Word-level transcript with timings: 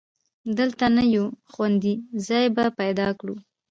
دلته 0.57 0.85
نه، 0.95 1.03
یو 1.15 1.25
خوندي 1.51 1.93
ځای 2.27 2.45
به 2.55 2.65
پیدا 2.79 3.07
کړو. 3.19 3.35